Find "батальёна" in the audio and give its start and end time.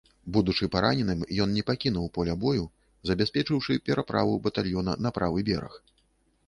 4.49-4.99